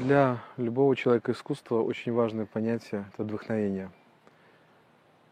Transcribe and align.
Для 0.00 0.38
любого 0.56 0.96
человека 0.96 1.32
искусства 1.32 1.82
очень 1.82 2.12
важное 2.12 2.46
понятие– 2.46 3.04
это 3.12 3.22
вдохновение. 3.22 3.90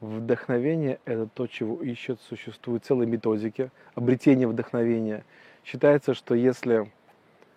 Вдохновение– 0.02 1.00
это 1.06 1.26
то, 1.26 1.46
чего 1.46 1.82
ищет, 1.82 2.20
существуют 2.20 2.84
целые 2.84 3.08
методики 3.08 3.70
обретения 3.94 4.46
вдохновения. 4.46 5.24
Считается, 5.64 6.12
что 6.12 6.34
если 6.34 6.92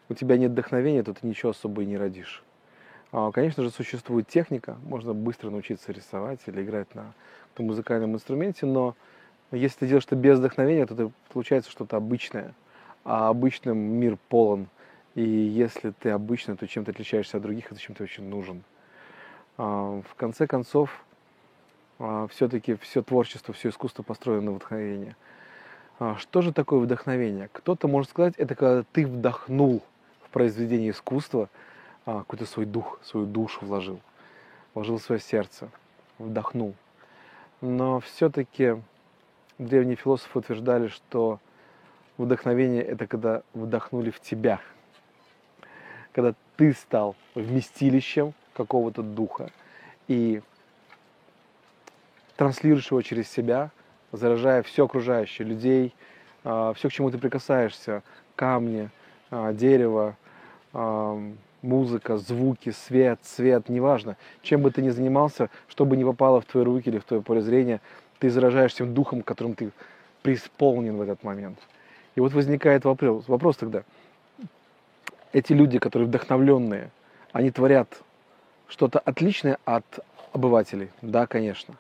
у 0.08 0.14
тебя 0.14 0.38
нет 0.38 0.52
вдохновения, 0.52 1.04
то 1.04 1.14
ты 1.14 1.28
ничего 1.28 1.50
особо 1.50 1.84
и 1.84 1.86
не 1.86 1.98
родишь. 1.98 2.46
А, 3.12 3.34
конечно 3.34 3.62
же, 3.62 3.72
существует 3.72 4.30
техника, 4.30 4.78
можно 4.86 5.14
быстро 5.14 5.50
научиться 5.50 5.92
рисовать 5.92 6.40
или 6.46 6.64
играть 6.64 6.96
на 6.96 7.14
музыкальном 7.58 8.16
инструменте, 8.16 8.66
но 8.66 8.96
если 9.52 9.80
ты 9.80 9.88
делаешь 9.88 10.06
это 10.06 10.16
без 10.16 10.40
вдохновения, 10.40 10.86
то 10.86 10.94
это 10.94 11.12
получается 11.34 11.70
что-то 11.72 11.98
обычное. 11.98 12.54
А 13.04 13.28
обычным 13.28 13.78
мир 13.78 14.18
полон– 14.30 14.68
и 15.16 15.24
если 15.24 15.92
ты 15.92 16.10
обычно, 16.10 16.56
то 16.56 16.68
чем 16.68 16.86
ты 16.86 16.92
отличаешься 16.92 17.38
от 17.38 17.44
других, 17.44 17.72
это 17.72 17.80
чем 17.80 17.96
ты 17.96 18.04
очень 18.04 18.24
нужен. 18.24 18.64
А, 19.58 20.02
в 20.02 20.16
конце 20.16 20.48
концов, 20.48 21.04
а, 22.00 22.28
все-таки 22.28 22.76
все 22.76 23.02
творчество, 23.02 23.54
все 23.54 23.70
искусство 23.70 24.04
построено 24.04 24.52
на 24.52 24.52
вдохновении. 24.54 25.16
А, 26.00 26.16
что 26.16 26.42
же 26.42 26.54
такое 26.54 26.80
вдохновение? 26.80 27.50
Кто-то 27.52 27.90
может 27.90 28.12
сказать, 28.12 28.36
это 28.38 28.56
когда 28.56 28.84
ты 28.94 29.06
вдохнул 29.06 29.84
в 30.24 30.30
произведение 30.30 30.92
искусства 30.92 31.50
какой-то 32.06 32.46
свой 32.46 32.66
дух, 32.66 33.00
свою 33.04 33.28
душу 33.28 33.64
вложил, 33.64 34.00
вложил 34.74 34.98
в 34.98 35.04
свое 35.04 35.22
сердце, 35.22 35.70
вдохнул. 36.18 36.74
Но 37.60 38.00
все-таки 38.00 38.82
древние 39.60 39.98
философы 39.98 40.40
утверждали, 40.40 40.88
что 40.88 41.40
вдохновение 42.18 42.82
это 42.82 43.06
когда 43.06 43.44
вдохнули 43.54 44.10
в 44.10 44.20
тебя– 44.22 44.62
когда 46.14 46.34
ты 46.58 46.74
стал 46.74 47.16
вместилищем 47.36 48.34
какого-то 48.54 49.02
духа 49.02 49.50
и 50.08 50.42
транслируешь 52.36 52.92
его 52.92 53.02
через 53.02 53.30
себя, 53.30 53.72
заражая 54.12 54.64
все 54.64 54.86
окружающее, 54.86 55.48
людей, 55.48 55.94
а, 56.44 56.74
все, 56.74 56.90
к 56.90 56.92
чему 56.92 57.12
ты 57.12 57.18
прикасаешься, 57.18 58.04
камни, 58.36 58.90
а, 59.30 59.54
дерево, 59.54 60.18
а, 60.74 61.22
музыка, 61.62 62.18
звуки, 62.18 62.72
свет, 62.72 63.20
цвет, 63.22 63.70
неважно, 63.70 64.18
чем 64.42 64.62
бы 64.62 64.72
ты 64.72 64.82
ни 64.82 64.90
занимался, 64.90 65.50
что 65.68 65.86
бы 65.86 65.96
ни 65.96 66.04
попало 66.04 66.42
в 66.42 66.46
твои 66.46 66.64
руки 66.64 66.90
или 66.90 66.98
в 66.98 67.04
твое 67.04 67.22
поле 67.22 67.42
зрения, 67.42 67.80
ты 68.20 68.30
заражаешь 68.30 68.74
тем 68.74 68.94
духом, 68.94 69.22
которым 69.22 69.56
ты 69.56 69.72
преисполнен 70.24 70.98
в 70.98 71.02
этот 71.02 71.24
момент. 71.24 71.60
И 72.16 72.20
вот 72.20 72.34
возникает 72.34 72.84
вопрос, 72.84 73.28
вопрос 73.28 73.58
тогда– 73.58 73.84
эти 75.34 75.54
люди, 75.54 75.80
которые 75.80 76.08
вдохновленные, 76.08 76.92
они 77.32 77.52
творят 77.52 78.02
что-то 78.68 79.00
отличное 79.00 79.58
от 79.66 79.86
обывателей. 80.34 80.90
Да, 81.02 81.28
конечно. 81.28 81.76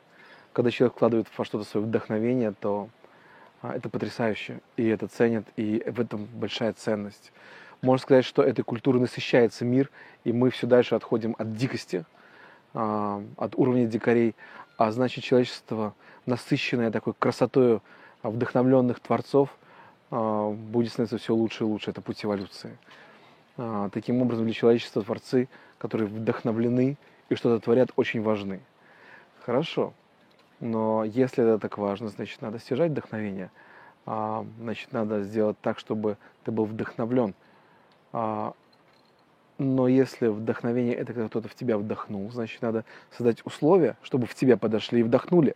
Когда 0.53 0.71
человек 0.71 0.95
вкладывает 0.95 1.27
во 1.37 1.45
что-то 1.45 1.63
свое 1.63 1.85
вдохновение, 1.85 2.53
то 2.59 2.89
а, 3.61 3.75
это 3.75 3.89
потрясающе, 3.89 4.59
и 4.75 4.87
это 4.87 5.07
ценят, 5.07 5.45
и 5.55 5.83
в 5.85 5.99
этом 5.99 6.25
большая 6.25 6.73
ценность. 6.73 7.31
Можно 7.81 8.01
сказать, 8.01 8.25
что 8.25 8.43
этой 8.43 8.63
культурой 8.63 9.01
насыщается 9.01 9.65
мир, 9.65 9.89
и 10.23 10.33
мы 10.33 10.49
все 10.49 10.67
дальше 10.67 10.95
отходим 10.95 11.35
от 11.37 11.55
дикости, 11.55 12.05
а, 12.73 13.23
от 13.37 13.55
уровня 13.55 13.85
дикарей, 13.85 14.35
а 14.77 14.91
значит 14.91 15.23
человечество, 15.23 15.93
насыщенное 16.25 16.91
такой 16.91 17.13
красотой 17.17 17.81
вдохновленных 18.23 18.99
творцов, 18.99 19.49
а, 20.09 20.51
будет 20.51 20.91
становиться 20.91 21.17
все 21.17 21.33
лучше 21.33 21.63
и 21.63 21.67
лучше. 21.67 21.91
Это 21.91 22.01
путь 22.01 22.23
эволюции. 22.25 22.77
А, 23.63 23.89
таким 23.89 24.23
образом, 24.23 24.45
для 24.45 24.55
человечества 24.55 25.03
творцы, 25.03 25.47
которые 25.77 26.07
вдохновлены 26.07 26.97
и 27.29 27.35
что-то 27.35 27.63
творят, 27.63 27.91
очень 27.95 28.23
важны. 28.23 28.59
Хорошо. 29.41 29.93
Но 30.59 31.03
если 31.03 31.43
это 31.43 31.59
так 31.59 31.77
важно, 31.77 32.07
значит, 32.07 32.41
надо 32.41 32.57
стяжать 32.57 32.89
вдохновение. 32.89 33.51
А, 34.07 34.47
значит, 34.59 34.91
надо 34.93 35.21
сделать 35.21 35.57
так, 35.61 35.77
чтобы 35.77 36.17
ты 36.43 36.51
был 36.51 36.65
вдохновлен. 36.65 37.35
А, 38.13 38.53
но 39.59 39.87
если 39.87 40.25
вдохновение 40.25 40.95
это 40.95 41.13
когда 41.13 41.27
кто-то 41.27 41.47
в 41.47 41.53
тебя 41.53 41.77
вдохнул, 41.77 42.31
значит, 42.31 42.63
надо 42.63 42.83
создать 43.11 43.45
условия, 43.45 43.95
чтобы 44.01 44.25
в 44.25 44.33
тебя 44.33 44.57
подошли 44.57 45.01
и 45.01 45.03
вдохнули. 45.03 45.55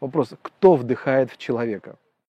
Вопрос, 0.00 0.32
кто 0.42 0.74
вдыхает 0.74 1.30
в 1.30 1.36
человека? 1.36 1.98